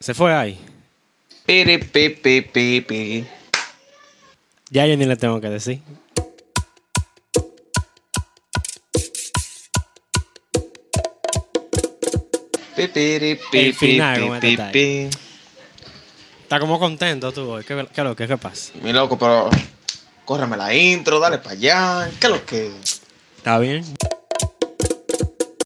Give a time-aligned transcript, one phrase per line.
[0.00, 0.58] Se fue ahí.
[1.44, 2.08] Pi, pi,
[2.42, 3.26] pi, pi.
[4.70, 5.80] Ya yo ni le tengo que decir.
[12.76, 12.90] El
[13.50, 15.10] pi, final, pi, como pi, este.
[16.42, 17.64] Está como contento tú hoy.
[17.64, 18.72] ¿Qué, qué, lo que, qué pasa?
[18.82, 19.50] Mi loco, pero
[20.24, 22.10] córreme la intro, dale para allá.
[22.20, 22.70] ¿Qué lo que?
[23.36, 23.84] ¿Está bien?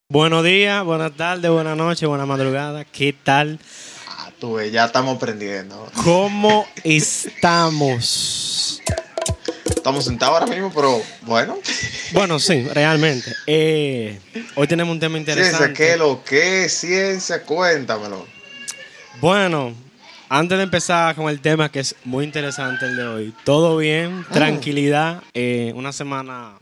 [0.08, 2.86] Buenos días, buenas tardes, buenas noches, buenas madrugadas.
[2.90, 3.58] ¿Qué tal?
[4.42, 5.88] Ah, ya estamos aprendiendo.
[6.02, 8.82] ¿Cómo estamos?
[9.64, 11.56] Estamos sentados ahora mismo, pero bueno.
[12.10, 13.32] Bueno, sí, realmente.
[13.46, 14.18] Eh,
[14.56, 15.74] hoy tenemos un tema Ciencia, interesante.
[15.74, 17.44] ¿qué es lo que ciencia?
[17.44, 18.26] Cuéntamelo.
[19.20, 19.74] Bueno,
[20.28, 24.26] antes de empezar con el tema que es muy interesante el de hoy, todo bien,
[24.32, 26.54] tranquilidad, eh, una semana.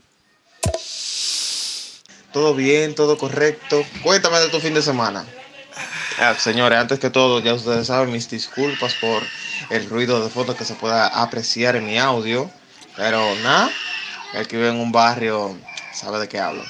[2.31, 3.83] Todo bien, todo correcto.
[4.03, 5.25] Cuéntame de tu fin de semana.
[6.23, 9.23] Ah, señores, antes que todo, ya ustedes saben mis disculpas por
[9.71, 12.47] el ruido de fondo que se pueda apreciar en mi audio.
[12.95, 13.71] Pero nada,
[14.35, 15.57] el que vive en un barrio
[15.91, 16.63] sabe de qué hablo.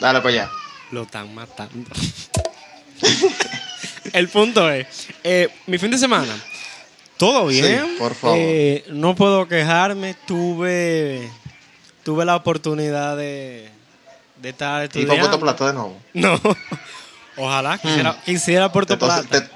[0.00, 0.50] Dale para allá.
[0.90, 1.88] Lo están matando.
[4.12, 6.34] el punto es, eh, mi fin de semana,
[7.16, 7.64] todo bien.
[7.86, 8.36] Sí, por favor.
[8.40, 11.30] Eh, no puedo quejarme, tuve,
[12.02, 13.68] tuve la oportunidad de,
[14.42, 15.12] de estar Y estudiando.
[15.14, 15.96] con Puerto Plata de nuevo.
[16.14, 16.40] No,
[17.38, 19.48] ojalá quisiera, quisiera Puerto Entonces, Plata.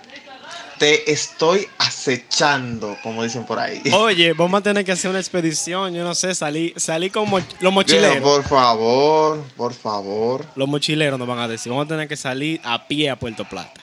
[0.79, 3.81] te, te estoy acechando, como dicen por ahí.
[3.93, 7.41] Oye, vamos a tener que hacer una expedición, yo no sé, salí, salí con mo-
[7.61, 8.19] los mochileros.
[8.21, 10.45] por favor, por favor.
[10.57, 13.45] Los mochileros nos van a decir, vamos a tener que salir a pie a Puerto
[13.45, 13.81] Plata.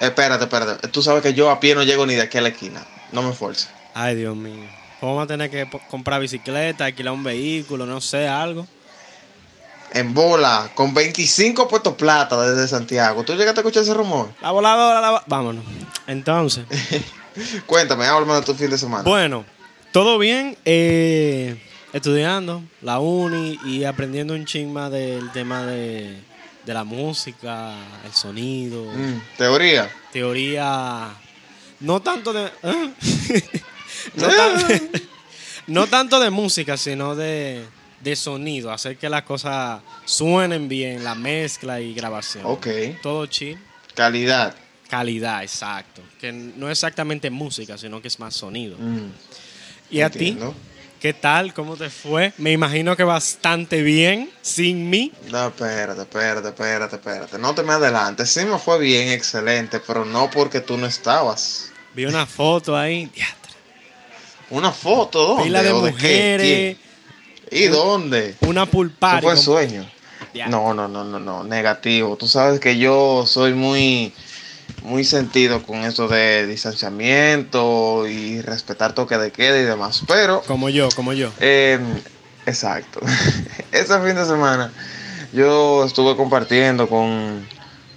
[0.00, 0.88] Espérate, espérate.
[0.88, 2.84] Tú sabes que yo a pie no llego ni de aquí a la esquina.
[3.12, 3.68] No me esfuerces.
[3.94, 4.68] Ay, Dios mío.
[5.00, 8.66] Vamos a tener que comprar bicicleta, alquilar un vehículo, no sé, algo.
[9.98, 13.22] En bola, con 25 Puerto Plata desde Santiago.
[13.24, 14.28] ¿Tú llegaste a escuchar ese rumor?
[14.42, 15.64] La voladora, la Vámonos.
[16.06, 16.64] Entonces,
[17.66, 19.02] Cuéntame, háblame de tu fin de semana.
[19.04, 19.44] bueno,
[19.92, 20.56] todo bien.
[20.64, 21.60] eh,
[21.92, 26.18] estudiando la uni y aprendiendo un ching más del tema de,
[26.64, 27.72] de la música,
[28.04, 29.90] el sonido, Mm, teoría.
[30.12, 31.08] teoría.
[31.80, 32.50] No tanto de.
[32.62, 32.92] ¿eh?
[34.14, 34.90] no, tan-
[35.68, 37.64] no tanto de música, sino de,
[38.06, 38.70] de sonido.
[38.70, 42.44] Hacer que las cosas suenen bien, la mezcla y grabación.
[42.46, 42.68] Ok.
[43.02, 43.58] Todo chill.
[43.94, 44.54] Calidad.
[44.88, 46.02] Calidad, exacto.
[46.20, 48.78] Que no es exactamente música, sino que es más sonido.
[48.78, 49.10] Mm,
[49.90, 50.38] ¿Y a ti?
[51.00, 51.52] ¿Qué tal?
[51.52, 52.32] ¿Cómo te fue?
[52.38, 55.12] Me imagino que bastante bien, sin mí.
[55.30, 57.38] No, espérate, espérate, espérate, espérate.
[57.38, 58.30] No te me adelantes.
[58.30, 61.72] Sí me fue bien, excelente, pero no porque tú no estabas.
[61.92, 63.10] Vi una foto ahí.
[64.50, 65.44] Una foto, ¿dónde?
[65.44, 66.85] Pila de ¿O qué?
[67.50, 68.36] ¿Y dónde?
[68.40, 69.22] Una ¿Eso pulpari.
[69.22, 69.88] fue sueño?
[70.48, 72.16] No, no, no, no, no, negativo.
[72.16, 74.12] Tú sabes que yo soy muy,
[74.82, 80.02] muy sentido con eso de distanciamiento y respetar toque de queda y demás.
[80.06, 81.30] Pero, Como yo, como yo.
[81.40, 81.78] eh,
[82.44, 83.00] exacto.
[83.72, 84.70] Ese fin de semana
[85.32, 87.46] yo estuve compartiendo con,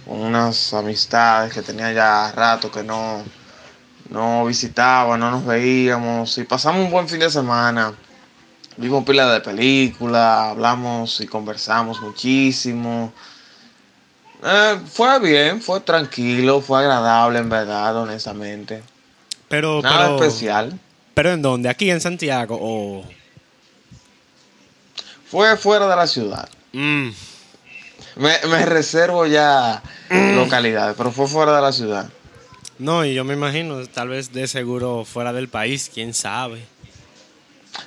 [0.05, 3.23] con unas amistades que tenía ya rato que no,
[4.09, 7.93] no visitaba, no nos veíamos y pasamos un buen fin de semana.
[8.79, 13.11] Vimos pila de películas, hablamos y conversamos muchísimo.
[14.41, 18.81] Eh, fue bien, fue tranquilo, fue agradable en verdad, honestamente.
[19.49, 20.79] Pero, Nada pero, especial.
[21.13, 21.67] ¿Pero en dónde?
[21.67, 22.57] ¿Aquí en Santiago?
[22.61, 23.03] O.
[25.29, 26.47] Fue fuera de la ciudad.
[26.71, 27.09] Mm,
[28.15, 32.09] Me, me reservo ya localidades, pero fue fuera de la ciudad.
[32.77, 36.65] No, y yo me imagino, tal vez de seguro fuera del país, quién sabe.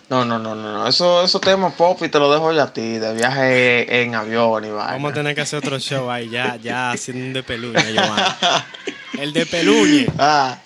[0.09, 0.87] No, no, no, no, no.
[0.89, 4.65] Eso, esos temas pop y te lo dejo ya a ti, de viaje en avión
[4.65, 4.93] y vaina.
[4.93, 8.23] Vamos a tener que hacer otro show ahí, ya, ya haciendo un de peluña, Giovanni.
[9.19, 10.07] El de peluñe.
[10.19, 10.59] Ah,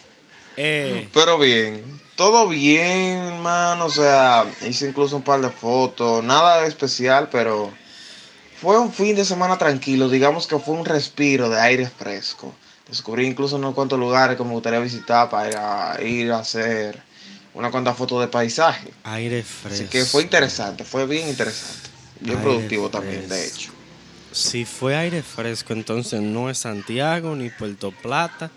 [0.57, 2.01] Eh, pero bien.
[2.17, 3.81] Todo bien, man.
[3.83, 6.25] O sea, hice incluso un par de fotos.
[6.25, 7.71] Nada especial, pero
[8.61, 10.09] fue un fin de semana tranquilo.
[10.09, 12.55] Digamos que fue un respiro de aire fresco.
[12.89, 17.03] Descubrí incluso unos cuantos lugares que me gustaría visitar para ir a, ir a hacer
[17.57, 18.93] una cuanta fotos de paisaje.
[19.05, 19.85] aire fresco.
[19.85, 21.89] Así que fue interesante, fue bien interesante.
[22.21, 23.73] Bien Aire productivo también, de hecho.
[24.31, 28.51] Si fue aire fresco, entonces no es Santiago, ni Puerto Plata,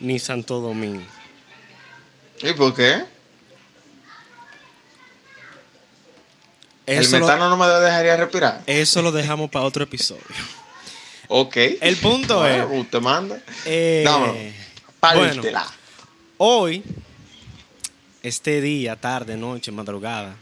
[0.00, 1.02] ni Santo Domingo.
[2.42, 3.04] ¿Y por qué?
[6.84, 8.62] El lo, metano no me dejaría respirar.
[8.66, 10.22] eso lo dejamos para otro episodio.
[11.28, 11.56] Ok.
[11.80, 12.80] El punto Bueno, es.
[12.80, 13.40] Usted manda.
[13.64, 14.34] eh, Dámelo.
[15.14, 15.42] bueno,
[16.36, 16.82] hoy,
[18.22, 20.34] este día, tarde, noche, madrugada,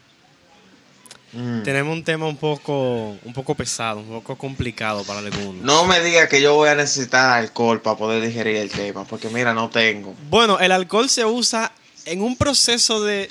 [1.32, 1.62] Mm.
[1.62, 5.62] tenemos un tema un poco, un poco pesado, un poco complicado para algunos.
[5.65, 9.29] No me diga que yo voy a necesitar alcohol para poder digerir el tema, porque
[9.29, 10.15] mira, no tengo.
[10.29, 11.71] Bueno, el alcohol se usa
[12.05, 13.31] en un proceso de,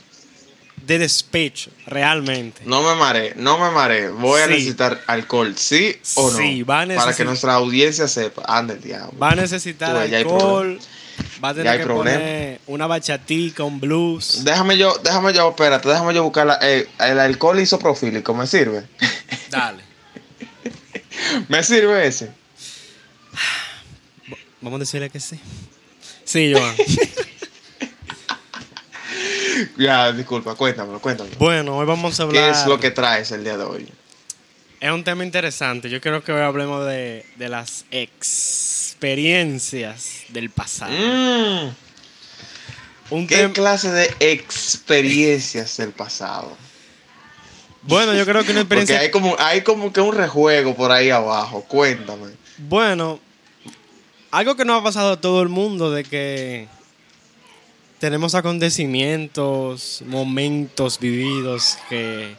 [0.87, 2.61] de despecho, realmente.
[2.65, 4.09] No me maré, no me maré.
[4.09, 6.37] Voy a necesitar alcohol, ¿sí o no?
[6.37, 8.43] Sí, va a Para que necesitar- nuestra audiencia sepa.
[8.47, 9.19] Ande el diablo.
[9.19, 10.79] Va a necesitar Tú hay alcohol,
[11.43, 12.17] va a tener que problema.
[12.19, 14.43] poner una bachatica, un blues.
[14.43, 18.83] Déjame yo, déjame yo, espérate, déjame yo buscar la- eh, el alcohol isopropílico, ¿me sirve?
[19.49, 19.83] Dale.
[21.47, 22.31] ¿Me sirve ese?
[24.61, 25.39] Vamos a decirle que sí.
[26.25, 26.75] Sí, Joan.
[29.77, 31.35] Ya, disculpa, cuéntamelo, cuéntamelo.
[31.37, 32.51] bueno, hoy vamos a ¿Qué hablar.
[32.51, 33.89] es lo que traes el día de hoy?
[34.79, 35.89] Es un tema interesante.
[35.89, 37.83] Yo creo que hoy hablemos de, de las
[38.99, 40.91] experiencias del pasado.
[40.91, 41.69] Mm,
[43.11, 46.55] Un ¿Qué clase de experiencias del pasado?
[47.83, 48.99] Bueno, yo creo que una Porque experiencia.
[48.99, 51.63] hay como, hay como que un rejuego por ahí abajo.
[51.65, 52.31] Cuéntame.
[52.57, 53.21] Bueno,
[54.31, 56.67] algo que no ha pasado a todo el mundo de que
[57.99, 62.35] tenemos acontecimientos, momentos vividos que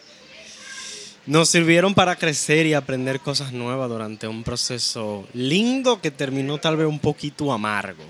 [1.31, 6.77] nos sirvieron para crecer y aprender cosas nuevas durante un proceso lindo que terminó tal
[6.77, 8.03] vez un poquito amargo.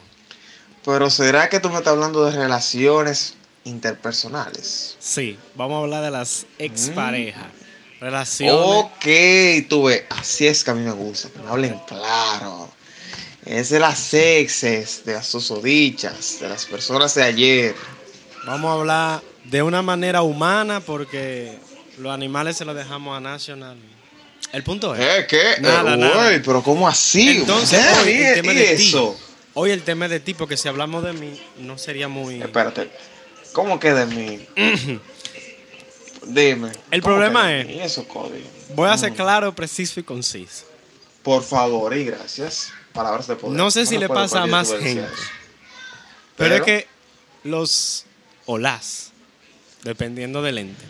[0.86, 3.34] Pero ¿será que tú me estás hablando de relaciones
[3.64, 4.96] interpersonales?
[4.98, 7.44] Sí, vamos a hablar de las exparejas.
[8.00, 8.54] Relaciones.
[8.56, 12.70] Ok, tú ves, así es que a mí me gusta, que me hablen claro.
[13.44, 17.74] Es de las exes, de las susodichas, de las personas de ayer.
[18.46, 21.58] Vamos a hablar de una manera humana porque
[22.00, 23.76] los animales se los dejamos a National.
[24.52, 25.00] El punto es.
[25.00, 25.26] ¿Eh?
[25.28, 25.60] ¿Qué?
[25.60, 26.42] Nada, Eh, nada.
[26.44, 27.28] pero ¿cómo así?
[27.38, 27.92] Entonces, ¿Eh?
[28.02, 28.88] hoy ¿Y- el tema y de ti.
[28.88, 29.16] eso?
[29.54, 32.40] Hoy el tema es de ti, porque si hablamos de mí, no sería muy.
[32.42, 32.90] Espérate,
[33.52, 34.46] ¿cómo que de mí?
[36.26, 36.72] Dime.
[36.90, 37.80] El ¿cómo problema es- mí?
[37.80, 38.46] Eso, código.
[38.74, 40.64] Voy a ser claro, preciso y conciso.
[41.22, 42.72] Por favor y gracias.
[42.92, 43.56] Palabras de poder.
[43.56, 44.84] No sé si le pasa a más gente.
[44.94, 45.08] velocidad.
[46.36, 46.86] Pero, es que
[47.44, 48.06] los
[48.46, 49.12] o las,
[49.84, 50.82] dependiendo del ente,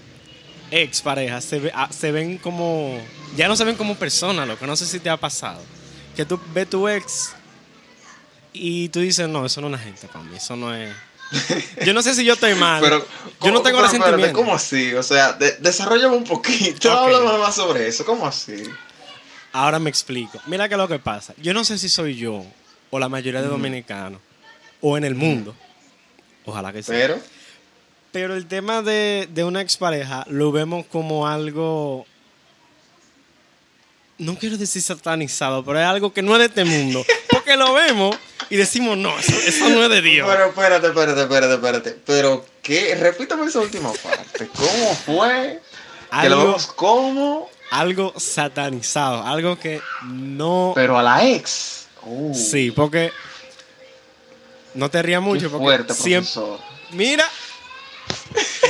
[0.71, 2.99] ex parejas, se, ve- ah, se ven como.
[3.37, 5.63] Ya no se ven como personas, lo que no sé si te ha pasado.
[6.17, 7.33] Que tú ves tu ex
[8.53, 10.93] y tú dices, no, eso no es una gente para mí, eso no es.
[11.87, 12.81] Yo no sé si yo estoy mal.
[12.83, 13.07] Pero, yo
[13.53, 14.33] no ¿cómo- tengo resentimiento.
[14.33, 14.93] ¿Cómo así?
[14.95, 16.93] O sea, de, desarrollame un poquito.
[16.93, 16.99] Ok.
[16.99, 18.05] Háblame más sobre eso.
[18.05, 18.65] ¿Cómo así?
[19.53, 20.41] Ahora me explico.
[20.47, 21.33] Mira que lo que pasa.
[21.41, 22.45] Yo no sé si soy yo
[22.91, 24.21] o la mayoría de dominicanos
[24.81, 25.55] o en el mundo.
[26.47, 26.91] Ojalá que sí.
[26.91, 27.21] Pero,
[28.13, 32.07] Pero el tema de, de una expareja lo vemos como algo.
[34.19, 37.05] No quiero decir satanizado, pero es algo que no es de este mundo.
[37.31, 38.17] Porque lo vemos
[38.51, 40.29] y decimos, no, eso, eso no es de Dios.
[40.29, 41.97] pero espérate, espérate, espérate, espérate.
[42.05, 42.95] Pero, ¿qué?
[42.97, 44.49] Repítame esa última parte.
[44.49, 45.63] ¿Cómo fue?
[46.21, 50.73] Que lo algo, vemos como, algo satanizado, algo que no.
[50.75, 51.87] pero a la ex.
[52.35, 53.13] Sí, porque.
[54.75, 56.33] No te rías Qué mucho, porque fuerte, siempre.
[56.33, 56.61] profesor.
[56.91, 57.25] Mira.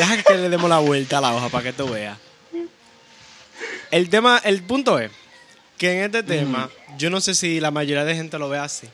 [0.01, 2.17] Deja que le demos la vuelta a la hoja para que tú veas.
[3.91, 5.11] El tema, el punto es
[5.77, 8.89] que en este tema, yo no sé si la mayoría de gente lo ve así.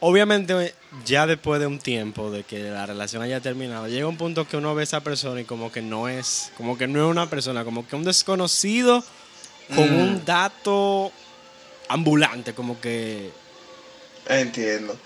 [0.00, 0.74] Obviamente,
[1.04, 4.56] ya después de un tiempo de que la relación haya terminado, llega un punto que
[4.56, 7.28] uno ve a esa persona y como que no es, como que no es una
[7.28, 9.04] persona, como que un desconocido
[9.74, 10.00] con Mm.
[10.00, 11.12] un dato
[11.88, 13.30] ambulante, como que
[14.28, 14.98] Entiendo.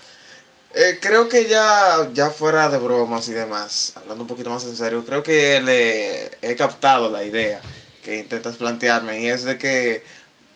[0.73, 4.75] Eh, creo que ya, ya fuera de bromas y demás, hablando un poquito más en
[4.77, 7.61] serio, creo que le he captado la idea
[8.03, 10.03] que intentas plantearme y es de que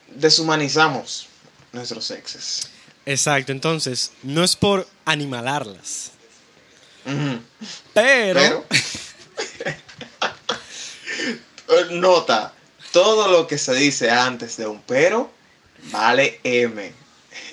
[0.07, 1.27] deshumanizamos
[1.73, 2.69] nuestros exes.
[3.05, 6.11] Exacto, entonces, no es por animalarlas,
[7.93, 8.65] pero,
[11.67, 12.53] Pero, nota,
[12.91, 15.29] todo lo que se dice antes de un pero
[15.91, 16.93] vale M.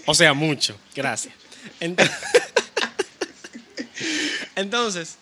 [0.06, 1.34] o sea, mucho, gracias.
[1.80, 1.98] Ent-
[4.56, 5.16] Entonces,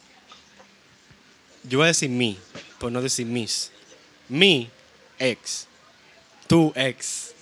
[1.65, 2.39] yo voy a decir mi,
[2.79, 3.71] por no decir mis.
[4.29, 4.71] Mi
[5.19, 5.67] ex,
[6.47, 7.35] tu ex.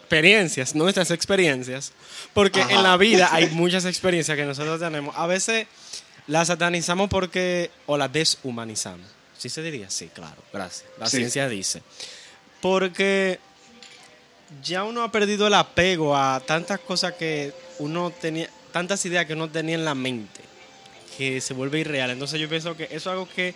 [0.00, 1.92] Experiencias, nuestras experiencias,
[2.32, 2.72] porque Ajá.
[2.72, 5.14] en la vida hay muchas experiencias que nosotros tenemos.
[5.18, 5.66] A veces
[6.26, 9.06] las satanizamos porque, o las deshumanizamos.
[9.36, 9.90] ¿Sí se diría?
[9.90, 10.86] Sí, claro, gracias.
[10.98, 11.18] La Sí.
[11.18, 11.82] ciencia dice.
[12.62, 13.38] Porque
[14.64, 19.34] ya uno ha perdido el apego a tantas cosas que uno tenía, tantas ideas que
[19.34, 20.37] uno tenía en la mente,
[21.16, 22.10] que se vuelve irreal.
[22.10, 23.54] Entonces yo pienso que eso es algo que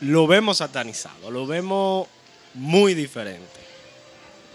[0.00, 2.08] lo vemos satanizado, lo vemos
[2.54, 3.60] muy diferente.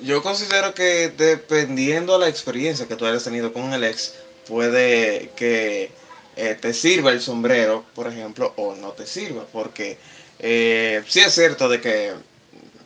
[0.02, 4.16] Yo considero que dependiendo de la experiencia que tú hayas tenido con el ex,
[4.48, 5.92] puede que
[6.36, 9.98] eh, te sirva el sombrero, por ejemplo, o no te sirva, porque
[10.38, 12.14] Eh, sí es cierto de que,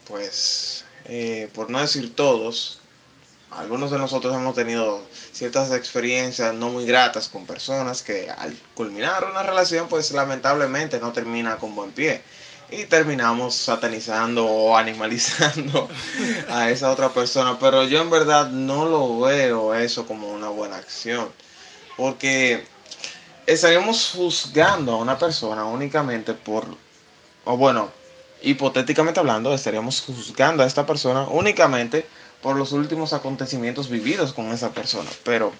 [0.07, 2.78] pues, eh, por no decir todos,
[3.51, 5.01] algunos de nosotros hemos tenido
[5.31, 11.11] ciertas experiencias no muy gratas con personas que al culminar una relación, pues lamentablemente no
[11.11, 12.21] termina con buen pie.
[12.71, 15.89] Y terminamos satanizando o animalizando
[16.49, 17.57] a esa otra persona.
[17.59, 21.29] Pero yo en verdad no lo veo eso como una buena acción.
[21.97, 22.63] Porque
[23.47, 26.65] estaríamos juzgando a una persona únicamente por,
[27.45, 27.89] o bueno,
[28.43, 32.05] hipotéticamente hablando, estaríamos juzgando a esta persona únicamente
[32.41, 35.09] por los últimos acontecimientos vividos con esa persona.
[35.23, 35.51] Pero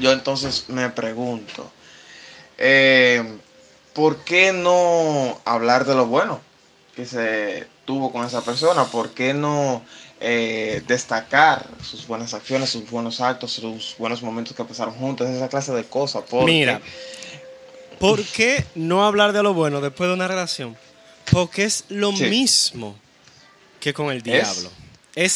[0.00, 1.70] yo entonces me pregunto,
[2.58, 3.38] eh,
[3.92, 6.40] ¿por qué no hablar de lo bueno
[6.94, 8.84] que se tuvo con esa persona?
[8.84, 9.82] ¿Por qué no
[10.20, 15.48] eh, destacar sus buenas acciones, sus buenos actos, sus buenos momentos que pasaron juntos, esa
[15.48, 16.24] clase de cosas?
[16.28, 16.80] Porque, Mira,
[17.98, 20.76] ¿por qué no hablar de lo bueno después de una relación?
[21.32, 22.24] Porque es lo Sí.
[22.24, 22.96] mismo
[23.80, 24.68] que con el diablo.
[24.68, 24.83] Es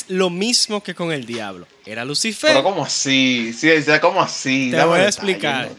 [0.08, 1.66] lo mismo que con el diablo.
[1.86, 2.50] Era Lucifer.
[2.50, 4.70] Pero como así, sí, o sea, como así.
[4.70, 5.70] Te Dame voy a explicar.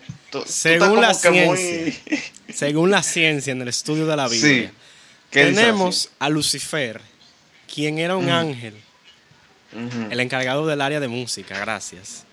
[0.46, 1.94] Según la ciencia.
[2.54, 4.36] Según la ciencia en el estudio de la Sí.
[4.42, 4.74] Biblia,
[5.32, 7.02] ¿Qué dice tenemos a Lucifer,
[7.74, 8.30] quien era un Mm.
[8.30, 8.74] ángel,
[10.10, 12.24] el encargado del área de música, gracias.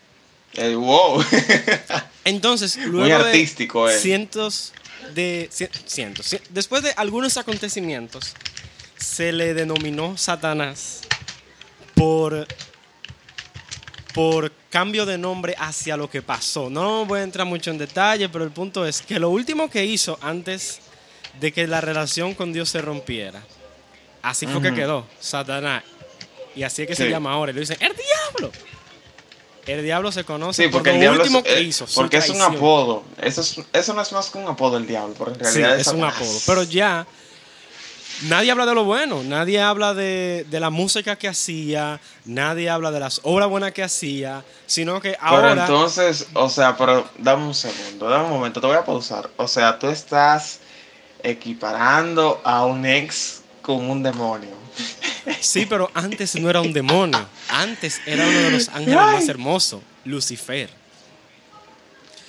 [0.54, 1.22] El wow.
[2.24, 3.98] Entonces, Muy luego de artístico él.
[3.98, 4.72] cientos
[5.14, 8.34] de cien- cientos, cien- después de algunos acontecimientos,
[8.96, 11.00] se le denominó Satanás
[11.96, 12.46] por
[14.14, 16.70] por cambio de nombre hacia lo que pasó.
[16.70, 19.84] No voy a entrar mucho en detalle, pero el punto es que lo último que
[19.84, 20.78] hizo antes
[21.38, 23.42] de que la relación con Dios se rompiera,
[24.22, 24.76] así fue que Ujú.
[24.76, 25.82] quedó, Satanás.
[26.54, 27.10] Y así es que se Sí.
[27.10, 27.50] llama ahora.
[27.50, 28.52] Y le dicen, ¡el diablo!
[29.66, 31.86] El diablo se conoce Sí, por porque lo el diablo último es, que eh, hizo.
[31.94, 33.04] porque es un apodo.
[33.20, 35.78] Eso, es, eso no es más que un apodo del diablo, porque en Sí, realidad
[35.78, 36.38] es un apodo.
[36.46, 37.06] Pero ya
[38.22, 42.90] nadie habla de lo bueno, nadie habla de, de la música que hacía, nadie habla
[42.90, 45.52] de las obras buenas que hacía, sino que Pero ahora...
[45.52, 49.30] entonces, o sea, pero dame un segundo, dame un momento, te voy a pausar.
[49.36, 50.60] O sea, tú estás
[51.22, 54.56] equiparando a un ex con un demonio.
[55.40, 59.80] Sí, pero antes no era un demonio, antes era uno de los ángeles más hermosos,
[60.04, 60.70] Lucifer.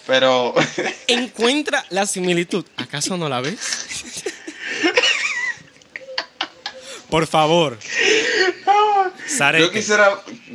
[0.07, 0.55] Pero,
[1.07, 2.65] Encuentra la similitud.
[2.77, 3.59] ¿Acaso no la ves?
[7.09, 7.77] Por favor.
[9.27, 9.65] Sarete.
[9.65, 10.09] yo quisiera,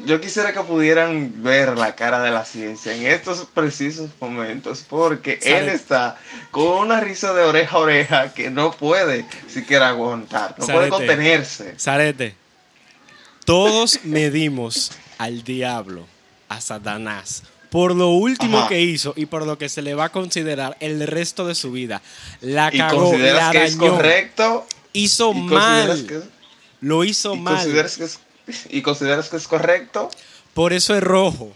[0.06, 5.38] yo quisiera que pudieran ver la cara de la ciencia en estos precisos momentos, porque
[5.42, 6.16] él está
[6.50, 11.74] con una risa de oreja a oreja que no puede siquiera aguantar, no puede contenerse.
[11.78, 12.34] Sarete,
[13.44, 16.06] todos medimos al diablo,
[16.48, 18.68] a Satanás, por lo último Ajá.
[18.68, 21.72] que hizo y por lo que se le va a considerar el resto de su
[21.72, 22.02] vida.
[22.40, 24.66] La Y cagó, la consideras que es arañó, correcto.
[24.92, 26.20] hizo Y mal, que,
[26.82, 27.54] lo hizo y mal.
[27.54, 28.20] consideras que es,
[28.68, 30.10] y consideras que es correcto.
[30.52, 31.50] Por eso es rojo.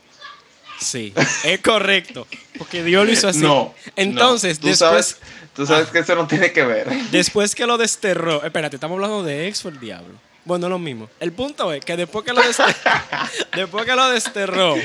[0.80, 1.12] Sí,
[1.44, 2.26] es correcto.
[2.58, 3.40] Porque Dios lo hizo así.
[3.40, 3.74] No.
[3.96, 4.62] Entonces, no.
[4.62, 5.16] Tú después, sabes,
[5.54, 6.88] tú sabes que eso no tiene que ver.
[7.10, 8.42] después que lo desterró.
[8.44, 10.14] Espérate, estamos hablando de ex o el diablo.
[10.44, 11.08] Bueno, lo mismo.
[11.18, 12.72] El punto es que después que lo desterró,
[13.56, 14.76] después que lo desterró,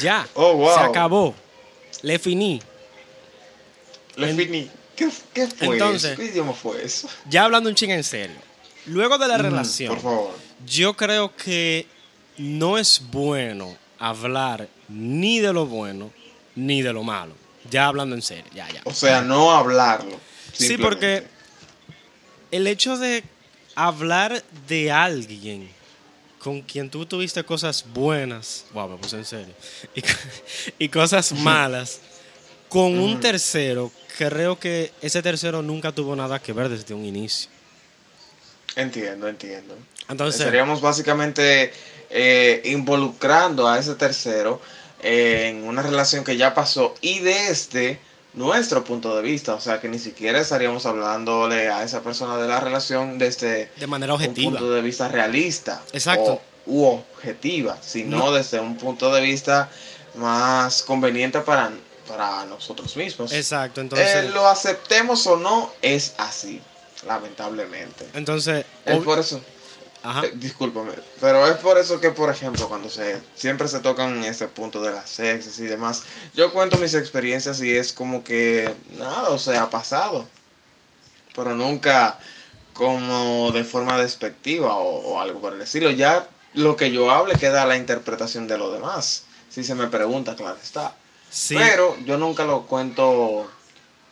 [0.00, 0.26] ya.
[0.34, 0.74] Oh, wow.
[0.74, 1.34] Se acabó.
[2.02, 2.60] Le finí.
[4.16, 4.70] Le En- finí.
[4.96, 6.20] ¿Qué, qué fue Entonces- eso?
[6.20, 7.08] ¿Qué idioma fue eso?
[7.28, 8.36] Ya hablando un ching en serio.
[8.86, 10.34] Luego de la Mm, relación, Por favor.
[10.66, 11.86] yo creo que
[12.38, 16.10] no es bueno hablar ni de lo bueno
[16.54, 17.34] ni de lo malo.
[17.70, 18.80] Ya hablando en serio, ya, ya.
[18.84, 20.18] O sea, no hablarlo.
[20.52, 21.24] Sí, porque
[22.50, 23.24] el hecho de
[23.74, 25.68] hablar de alguien
[26.38, 29.52] con quien tú tuviste cosas buenas, wow, me puse en serio,
[29.96, 30.02] y,
[30.84, 32.00] y cosas malas,
[32.68, 37.50] con un tercero, creo que ese tercero nunca tuvo nada que ver desde un inicio.
[38.76, 39.74] Entiendo, entiendo.
[40.08, 41.72] Entonces, Estaríamos básicamente
[42.10, 44.60] eh, involucrando a ese tercero
[45.02, 47.98] eh, en una relación que ya pasó y desde
[48.34, 52.46] nuestro punto de vista, o sea que ni siquiera estaríamos hablándole a esa persona de
[52.46, 54.50] la relación desde de manera un objetiva.
[54.50, 56.34] punto de vista realista Exacto.
[56.34, 58.32] o, u objetiva, sino No.
[58.32, 59.70] desde un punto de vista
[60.16, 61.70] más conveniente para,
[62.06, 63.32] para nosotros mismos.
[63.32, 66.60] Exacto, entonces, Eh, lo aceptemos o no, es así,
[67.06, 68.06] lamentablemente.
[68.14, 69.40] entonces, Es por eso.
[70.02, 74.22] ajá, Eh, discúlpame, pero es por eso que, por ejemplo, cuando se siempre se tocan
[74.24, 76.02] ese punto de las sexes y demás,
[76.34, 80.26] yo cuento mis experiencias y es como que nada, o sea, ha pasado,
[81.34, 82.18] pero nunca
[82.72, 85.90] como de forma despectiva o, o algo por el estilo.
[85.90, 89.24] Ya lo que yo hable queda a la interpretación de los demás.
[89.50, 90.94] Si se me pregunta, claro está.
[91.30, 93.50] sí, Pero yo nunca lo cuento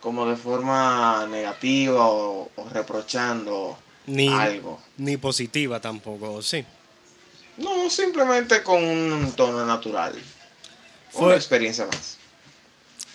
[0.05, 4.79] como de forma negativa o, o reprochando Ni, algo.
[4.99, 6.63] ni positiva tampoco, sí.
[7.57, 10.15] No, simplemente con un tono natural.
[11.11, 12.19] Fue- Una experiencia más.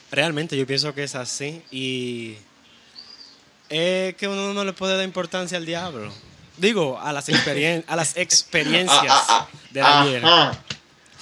[0.09, 2.35] Realmente yo pienso que es así y
[3.69, 6.11] es que uno no le puede dar importancia al diablo.
[6.57, 9.57] Digo, a las, experien a las experiencias Ah, ah, ah.
[9.69, 10.25] de ayer.
[10.25, 10.59] Ajá.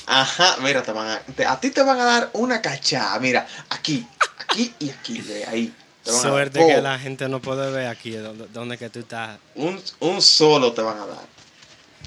[0.09, 3.19] Ajá, mira, te van a, te- a ti te van a dar una cachada.
[3.19, 4.07] Mira, aquí,
[4.47, 5.73] aquí y aquí, de ahí.
[6.03, 9.37] Suerte que la gente no puede ver aquí donde, donde que tú estás.
[9.55, 11.25] un, un solo te van a dar.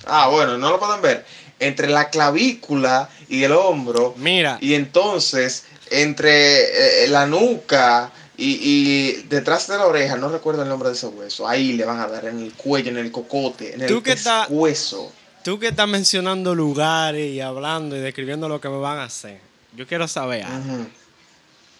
[0.07, 1.27] Ah, bueno, no lo pueden ver.
[1.59, 4.15] Entre la clavícula y el hombro.
[4.17, 10.63] Mira, Y entonces, entre eh, la nuca y, y detrás de la oreja, no recuerdo
[10.63, 13.13] el nombre de ese hueso, ahí le van a dar en el cuello, en el
[13.13, 14.03] cocote, en el
[14.49, 15.13] hueso.
[15.45, 19.39] tú que estás mencionando lugares y hablando y describiendo lo que me van a hacer,
[19.77, 20.87] yo quiero saber algo.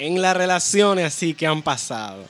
[0.01, 2.25] En las relaciones así que han pasado,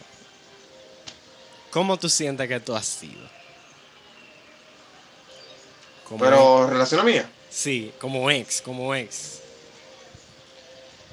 [1.71, 3.29] ¿cómo tú sientes que tú has sido?
[6.05, 7.31] Como Pero, relación mía.
[7.49, 9.39] Sí, como ex, como ex.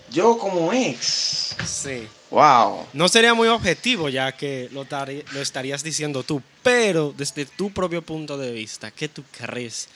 [0.10, 2.08] yo como ex, Sí.
[2.32, 2.88] wow.
[2.94, 4.86] No sería muy objetivo ya que lo,
[5.34, 9.88] lo estarías diciendo tú, pero desde tu propio punto de vista, ¿qué tú crees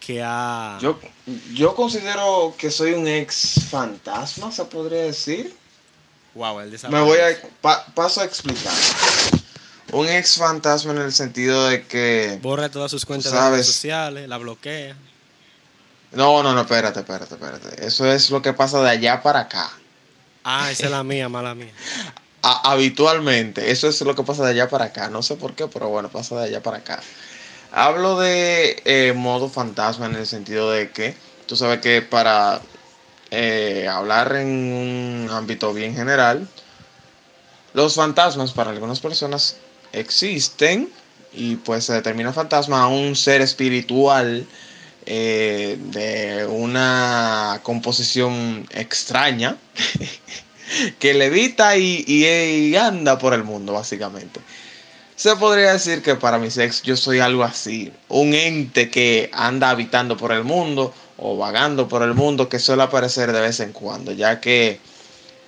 [0.00, 0.78] que ha...
[0.82, 0.98] Yo,
[1.54, 5.56] yo considero que soy un ex fantasma, se podría decir.
[6.34, 8.72] Wow, el Me voy a pa- paso a explicar.
[9.92, 14.28] Un ex fantasma en el sentido de que Borra todas sus cuentas de redes sociales,
[14.28, 14.94] la bloquea.
[16.12, 17.86] no, no, no, espérate, espérate, espérate.
[17.86, 19.70] Eso es lo que pasa de allá para acá.
[20.44, 21.72] Ah, esa es la mía, mala mía.
[22.42, 25.08] A- habitualmente, eso es lo que pasa de allá para acá.
[25.08, 27.00] No sé por qué, pero bueno, pasa de allá para acá.
[27.72, 31.16] Hablo de eh, modo fantasma en el sentido de que
[31.46, 32.60] tú sabes que para
[33.30, 36.48] eh, hablar en un ámbito bien general,
[37.74, 39.56] los fantasmas para algunas personas
[39.92, 40.88] existen
[41.32, 44.46] y pues se determina fantasma a un ser espiritual
[45.06, 49.56] eh, de una composición extraña
[50.98, 52.26] que levita y, y-
[52.70, 54.40] y anda por el mundo básicamente.
[55.16, 59.70] Se podría decir que para mis ex yo soy algo así, un ente que anda
[59.70, 63.72] habitando por el mundo o vagando por el mundo que suele aparecer de vez en
[63.72, 64.80] cuando, ya que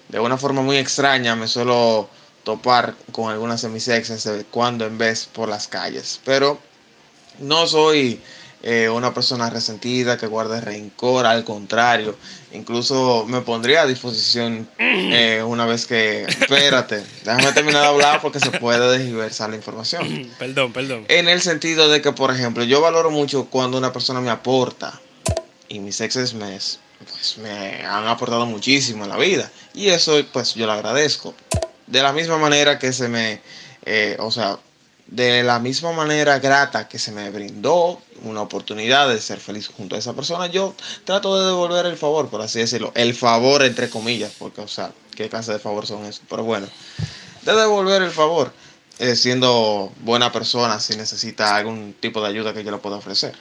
[0.08, 2.08] de una forma muy extraña me suelo
[2.42, 6.20] topar con algunas de mis exes de cuando en vez por las calles.
[6.24, 6.58] Pero
[7.38, 8.20] no soy
[8.62, 12.16] eh, una persona resentida que guarde rencor, al contrario,
[12.52, 16.24] incluso me pondría a disposición eh, una vez que...
[16.24, 20.28] Espérate, déjame terminar de hablar porque se puede desversar la información.
[20.38, 21.04] perdón, perdón.
[21.08, 25.00] En el sentido de que, por ejemplo, yo valoro mucho cuando una persona me aporta
[25.70, 26.58] y mis exes me,
[27.08, 31.34] pues, me han aportado muchísimo en la vida y eso pues yo lo agradezco.
[31.86, 33.40] De la misma manera que se me,
[33.86, 34.58] eh, o sea,
[35.06, 39.96] de la misma manera grata que se me brindó una oportunidad de ser feliz junto
[39.96, 42.92] a esa persona, yo trato de devolver el favor, por así decirlo.
[42.94, 46.22] El favor entre comillas, porque, o sea, ¿qué clase de favor son esos?
[46.28, 46.68] Pero bueno,
[47.42, 48.52] de devolver el favor,
[48.98, 53.36] eh, siendo buena persona si necesita algún tipo de ayuda que yo le pueda ofrecer.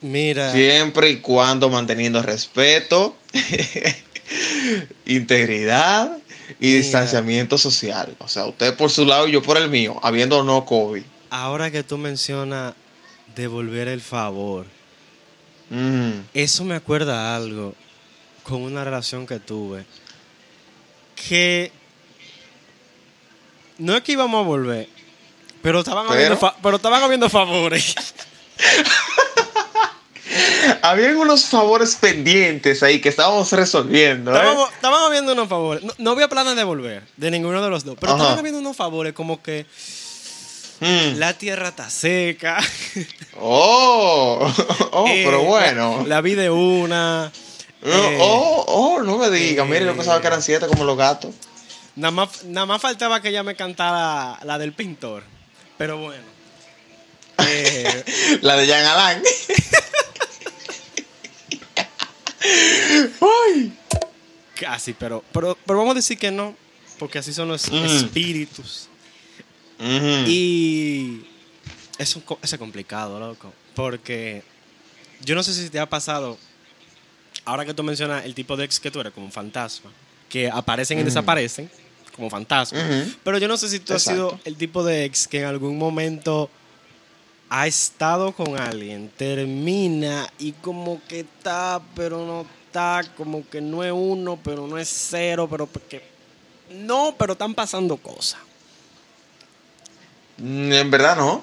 [0.00, 3.16] Mira, Siempre y cuando manteniendo respeto,
[5.06, 6.18] integridad
[6.60, 6.78] y Mira.
[6.78, 8.14] distanciamiento social.
[8.18, 11.02] O sea, usted por su lado y yo por el mío, habiendo no COVID.
[11.30, 12.74] ahora que tú mencionas
[13.34, 14.66] devolver el favor,
[15.70, 17.74] Mm, eso me acuerda a algo
[18.42, 19.84] con una relación que tuve.
[21.28, 21.70] Que
[23.76, 24.88] no es que íbamos a volver,
[25.60, 26.14] pero estaban, ¿Pero?
[26.16, 27.94] Habiendo, fa- pero estaban habiendo favores.
[30.82, 34.32] Habían unos favores pendientes ahí que estábamos resolviendo.
[34.32, 34.36] ¿eh?
[34.36, 35.82] Estábamos- estaban habiendo unos favores.
[35.84, 37.96] No, no había planes de volver, de ninguno de los dos.
[38.00, 38.22] Pero Ajá.
[38.22, 39.66] estaban habiendo unos favores como que
[40.80, 41.18] Mm.
[41.18, 42.58] la tierra está seca.
[43.40, 44.52] Oh,
[44.92, 45.98] oh eh, pero bueno.
[46.02, 47.30] La, la vida de una.
[47.82, 49.64] No, eh, oh, oh, no me digas.
[49.68, 51.32] Mire, yo eh, pensaba que eran siete como los gatos.
[51.94, 55.22] Nada más, nada más faltaba que ella me cantara la del pintor.
[55.76, 56.22] Pero bueno.
[57.46, 58.04] Eh,
[58.42, 59.22] La de Jean Alain.
[63.20, 63.72] Ay.
[64.58, 66.54] casi, pero, pero, pero vamos a decir que no.
[66.98, 67.84] Porque así son los Mm.
[67.84, 68.88] espíritus.
[69.78, 70.24] Ujú.
[70.26, 71.24] Y
[71.96, 73.52] eso, es complicado, loco.
[73.76, 74.42] Porque
[75.24, 76.36] yo no sé si te ha pasado,
[77.44, 79.90] ahora que tú mencionas el tipo de ex que tú eres, como un fantasma,
[80.28, 81.04] que aparecen y Mm.
[81.04, 81.70] desaparecen,
[82.16, 82.82] como fantasmas.
[82.84, 83.12] Ujú.
[83.22, 84.30] Pero yo no sé si tú has Exacto.
[84.30, 86.50] sido el tipo de ex que en algún momento
[87.50, 93.82] ha estado con alguien, termina y como que está, pero no está, como que no
[93.82, 96.02] es uno, pero no es cero, pero porque
[96.70, 98.40] no, pero están pasando cosas.
[100.38, 101.42] Mm, En verdad no.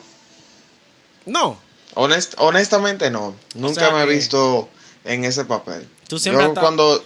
[1.26, 1.58] No.
[1.96, 3.36] Honest- honestamente no.
[3.56, 4.70] Nunca sea me he visto
[5.04, 5.88] en ese papel.
[6.08, 7.02] Tú siempre yo cuando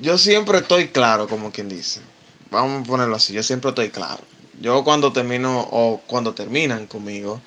[0.00, 2.00] yo siempre estoy claro, como quien dice.
[2.50, 4.22] Vamos a ponerlo así, yo siempre estoy claro.
[4.60, 7.40] Yo cuando termino o cuando terminan conmigo,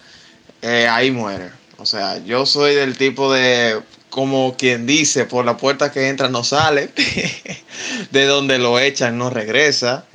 [0.62, 1.52] eh, ahí muere.
[1.78, 6.28] O sea, yo soy del tipo de, como quien dice, por la puerta que entra
[6.28, 6.92] no sale,
[8.12, 10.06] de donde lo echan no regresa.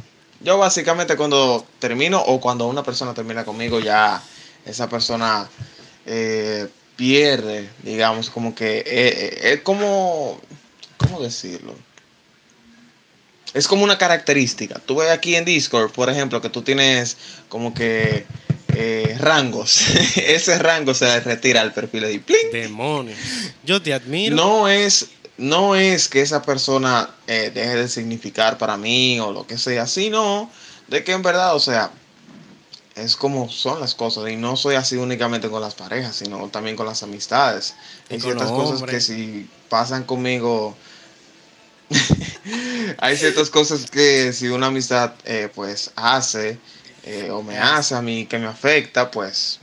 [0.40, 4.20] Yo básicamente cuando termino o cuando una persona termina conmigo ya
[4.64, 5.48] esa persona
[6.04, 10.40] eh, pierde, digamos, como que eh, es como,
[10.96, 11.74] ¿cómo decirlo?
[13.54, 14.80] Es como una característica.
[14.84, 17.16] Tú ves aquí en Discord, por ejemplo, que tú tienes
[17.48, 18.24] como que
[18.74, 19.80] eh, rangos.
[20.16, 22.50] Ese rango se retira al perfil de ¡pling!
[22.52, 23.18] Demonios.
[23.64, 24.36] Yo te admiro.
[24.36, 29.46] No es, no es que esa persona eh, deje de significar para mí o lo
[29.46, 30.50] que sea, sino
[30.88, 31.90] de que en verdad, o sea,
[32.94, 34.28] es como son las cosas.
[34.30, 37.74] Y no soy así únicamente con las parejas, sino también con las amistades.
[38.10, 40.76] Y Hay ciertas cosas que si pasan conmigo,
[42.98, 46.58] hay ciertas cosas que si una amistad eh, pues hace
[47.04, 49.58] eh, o me hace a mí que me afecta, pues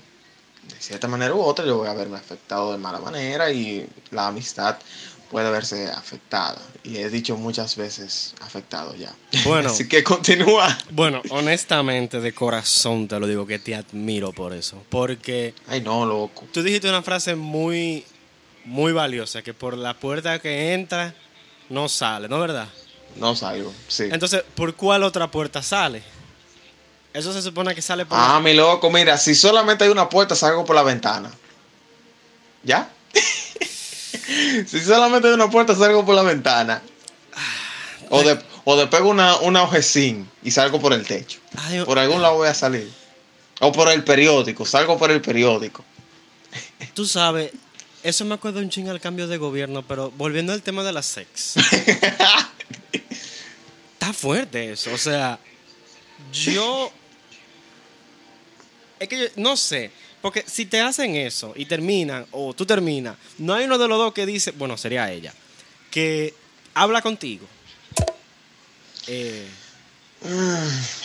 [0.67, 4.27] de cierta manera u otra yo voy a verme afectado de mala manera y la
[4.27, 4.77] amistad
[5.29, 6.57] puede verse afectada.
[6.83, 9.13] Y he dicho muchas veces afectado ya.
[9.45, 9.69] Bueno.
[9.69, 10.77] Así que continúa.
[10.91, 14.81] Bueno, honestamente, de corazón te lo digo que te admiro por eso.
[14.89, 16.45] Porque Ay, no, loco.
[16.51, 18.03] tú dijiste una frase muy,
[18.65, 21.13] muy valiosa, que por la puerta que entra
[21.69, 22.69] no sale, ¿no es verdad?
[23.15, 23.73] No salgo.
[23.87, 24.07] Sí.
[24.11, 26.01] Entonces, ¿por cuál otra puerta sale?
[27.13, 28.17] Eso se supone que sale por...
[28.19, 31.31] Ah, mi loco, mira, si solamente hay una puerta, salgo por la ventana.
[32.63, 32.89] ¿Ya?
[34.67, 36.81] si solamente hay una puerta, salgo por la ventana.
[38.09, 41.39] O de, o de pego una, una ojecín y salgo por el techo.
[41.57, 42.91] Ay, Por algún lado voy a salir.
[43.59, 45.83] O por el periódico, salgo por el periódico.
[46.93, 47.51] Tú sabes,
[48.03, 51.03] eso me acuerdo un ching al cambio de gobierno, pero volviendo al tema de la
[51.03, 51.55] sex.
[53.93, 55.39] Está fuerte eso, o sea,
[56.31, 56.91] yo...
[58.99, 63.15] Es que yo no sé, porque si te hacen eso y terminan, o tú terminas,
[63.37, 65.33] no hay uno de los dos que dice, bueno, sería ella,
[65.89, 66.33] que
[66.73, 67.47] habla contigo.
[69.07, 69.47] Eh,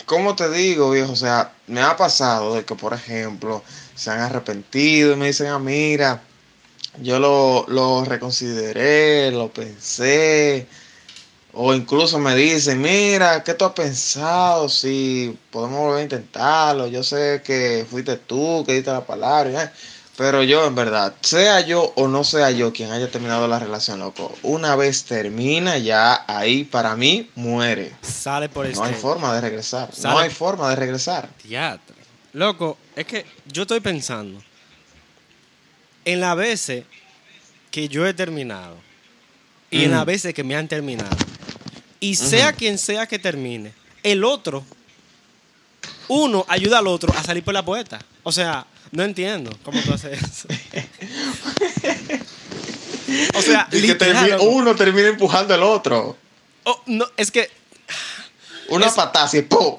[0.05, 1.13] ¿Cómo te digo, viejo?
[1.13, 3.63] O sea, me ha pasado de que, por ejemplo,
[3.95, 6.21] se han arrepentido y me dicen, ah, mira,
[7.01, 10.67] yo lo, lo reconsideré, lo pensé.
[11.57, 14.67] O incluso me dicen, mira, ¿qué tú has pensado?
[14.67, 16.87] Si podemos volver a intentarlo.
[16.87, 19.63] Yo sé que fuiste tú que diste la palabra.
[19.63, 19.69] ¿eh?
[20.17, 23.99] Pero yo, en verdad, sea yo o no sea yo quien haya terminado la relación,
[23.99, 27.93] loco, una vez termina, ya ahí para mí muere.
[28.01, 28.77] sale por este...
[28.77, 29.89] No hay forma de regresar.
[30.03, 31.29] No hay forma de regresar.
[31.41, 31.95] Teatro.
[32.33, 34.41] Loco, es que yo estoy pensando
[36.05, 36.83] en las veces
[37.71, 38.75] que yo he terminado
[39.71, 39.95] y en Mm.
[39.95, 41.15] las veces que me han terminado.
[42.05, 44.63] Y sea quien sea que termine, el otro,
[46.07, 47.99] uno ayuda al otro a salir por la puerta.
[48.23, 50.47] O sea, no entiendo cómo tú haces eso.
[53.35, 56.17] o sea, Y que uno termina empujando al otro.
[56.63, 57.49] Oh, no, es que
[58.69, 59.77] Una Es- patada así, ¡pum!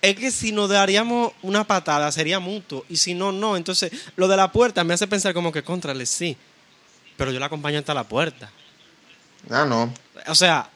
[0.00, 2.84] Es que si nos daríamos una patada sería mutuo.
[2.88, 3.56] Y si no, no.
[3.56, 6.36] Entonces, lo de la puerta me hace pensar como que contrale, sí.
[7.16, 8.48] Pero yo la acompaño hasta la puerta.
[9.50, 9.92] Ah, no.
[10.28, 10.70] O sea,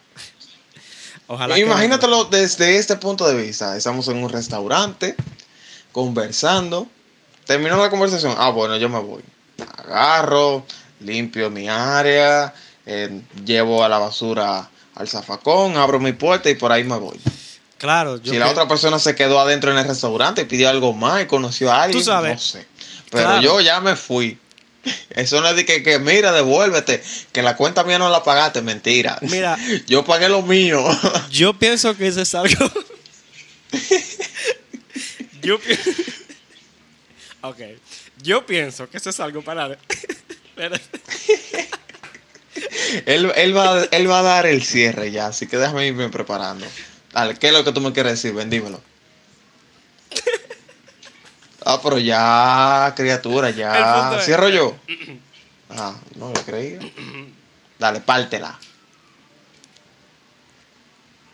[1.34, 1.54] ojalá.
[1.54, 3.76] que- Imagínatelo desde este punto de vista.
[3.76, 5.16] Estamos en un restaurante,
[5.92, 6.86] conversando.
[7.46, 8.34] Terminó la conversación.
[8.38, 9.22] Ah, bueno, yo me voy.
[9.78, 10.64] Agarro,
[11.00, 12.54] limpio mi área,
[12.86, 17.18] eh, llevo a la basura al zafacón, abro mi puerta y por ahí me voy.
[17.78, 18.32] Claro, yo.
[18.32, 21.22] si la que- otra persona se quedó adentro en el restaurante y pidió algo más
[21.22, 22.32] y conoció a alguien, Tú sabes.
[22.34, 22.66] no sé.
[23.10, 23.42] Pero Claro.
[23.42, 24.38] yo ya me fui.
[25.10, 28.62] Eso no es de que, que, mira, devuélvete, que la cuenta mía no la pagaste,
[28.62, 29.18] mentira.
[29.22, 29.56] Mira.
[29.86, 30.84] yo pagué lo mío.
[31.30, 32.70] Yo pienso que eso es algo.
[35.42, 35.90] yo pienso.
[37.40, 37.60] ok.
[38.22, 39.78] Yo pienso que eso es algo para.
[43.06, 46.66] Él, él, va, él va a dar el cierre ya, así que déjame irme preparando.
[47.12, 48.32] Dale, ¿qué es lo que tú me quieres decir?
[48.34, 48.80] Bendímelo.
[51.64, 54.16] Ah, pero ya, criatura, ya.
[54.18, 54.76] es- ¿Cierro yo?
[55.70, 56.80] Ah, no lo creía.
[57.78, 58.58] Dale, pártela.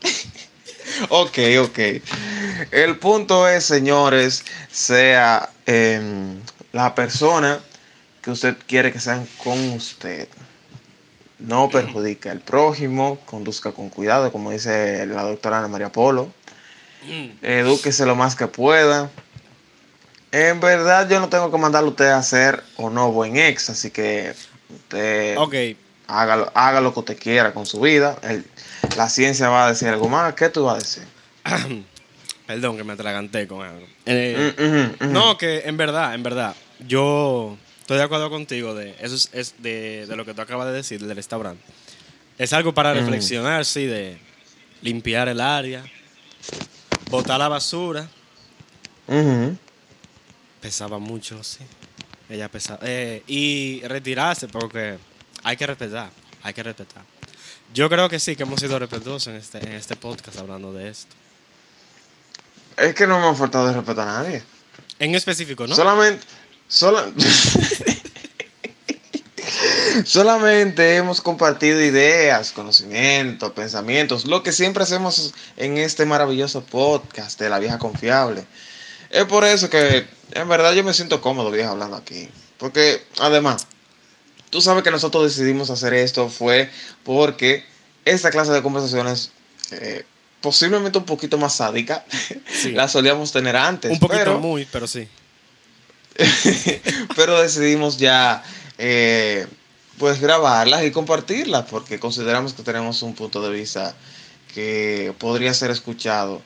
[1.09, 1.79] ok, ok.
[2.71, 6.41] El punto es, señores, sea em,
[6.73, 7.61] la persona
[8.23, 10.29] que usted quiere que sean con usted.
[11.39, 16.33] No perjudique al prójimo, conduzca con cuidado, como dice la doctora Ana María Polo.
[17.43, 19.09] Edúquese lo más que pueda.
[20.33, 23.71] En verdad, yo no tengo que mandarle a usted a hacer o no buen ex,
[23.71, 24.35] así que
[24.69, 25.55] usted Ok,
[26.07, 28.19] hágalo, haga lo que usted quiera con su vida.
[28.23, 28.45] El-
[28.97, 30.35] la ciencia va a decir algo más.
[30.35, 31.03] ¿Qué tú vas a decir?
[32.47, 33.87] perdón que me atraganté con algo.
[34.07, 35.13] Eh, Mm.
[35.13, 36.55] No, que en verdad, en verdad,
[36.87, 40.67] yo estoy de acuerdo contigo de eso es, es de, de lo que tú acabas
[40.67, 41.63] de decir del restaurante.
[42.39, 42.99] Es algo para Mm.
[42.99, 44.19] reflexionar, sí, de
[44.83, 45.85] limpiar el área,
[47.11, 48.07] botar la basura.
[49.07, 49.57] Ujú.
[50.61, 51.61] Pesaba mucho, sí.
[52.29, 52.81] Ella pesaba.
[52.83, 54.99] eh, y retirarse, porque
[55.45, 56.11] hay que respetar,
[56.43, 57.03] hay que respetar.
[57.73, 60.89] Yo creo que sí, que hemos sido respetuosos en este, en este podcast hablando de
[60.91, 61.15] esto.
[62.77, 64.43] Es que no me ha faltado de respeto a nadie.
[64.99, 65.75] En específico, ¿no?
[65.75, 66.25] Solamente.
[66.69, 67.11] sola-
[70.05, 77.51] Solamente hemos compartido ideas, conocimientos, pensamientos, lo que siempre hacemos en este maravilloso podcast de
[77.51, 78.45] la vieja confiable.
[79.11, 82.29] Es por eso que en verdad yo me siento cómodo vieja hablando aquí.
[82.59, 83.67] Porque además,
[84.51, 86.71] tú sabes que nosotros decidimos hacer esto fue
[87.05, 87.65] porque
[88.05, 89.31] esta clase de conversaciones,
[89.71, 90.05] eh,
[90.41, 92.05] posiblemente un poquito más sádica,
[92.53, 92.73] Sí.
[92.73, 93.93] la solíamos tener antes.
[93.93, 95.09] Un poquito pero- muy, pero sí.
[97.17, 98.43] pero decidimos ya
[98.79, 99.47] eh,
[99.99, 103.95] pues grabarlas y compartirlas porque consideramos que tenemos un punto de vista
[104.53, 106.43] que podría ser escuchado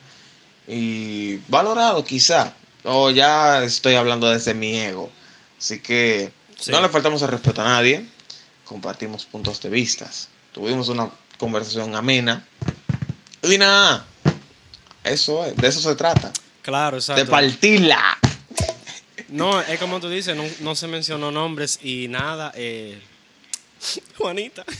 [0.67, 5.11] y valorado quizá o ya estoy hablando desde mi ego
[5.57, 6.71] así que Sí.
[6.71, 8.05] no le faltamos el respeto a nadie
[8.65, 12.45] compartimos puntos de vistas tuvimos una conversación amena
[13.41, 14.05] y nada
[15.03, 17.29] eso es, de eso se trata Claro, de exacto.
[17.29, 18.17] partirla
[19.27, 22.51] No, es como tú dices, no, no se mencionó nombres y nada.
[22.55, 23.01] Eh,
[24.17, 24.63] Juanita.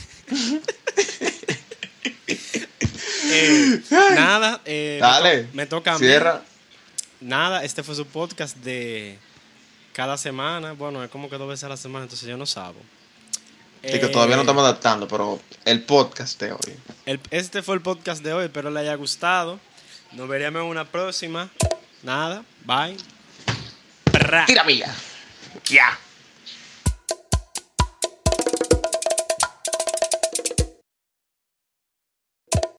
[3.26, 3.80] Eh,
[4.14, 4.60] nada.
[4.64, 6.06] eh, me Dale, to- Me, toca a mí.
[6.06, 6.42] cierra
[7.24, 9.18] Nada, este fue su podcast de
[9.94, 10.72] cada semana.
[10.72, 12.76] Bueno, es como que dos veces a la semana, entonces yo no sabo.
[13.82, 16.76] Sí, que todavía no Eh, estamos adaptando, pero el podcast de hoy.
[17.06, 19.58] el- este fue el podcast de hoy, espero le haya gustado.
[20.12, 21.48] Nos veríamos en una próxima.
[22.02, 22.96] Nada, bye.
[24.12, 24.44] Pra.
[24.44, 24.94] Tira mía.
[25.64, 25.98] Ya.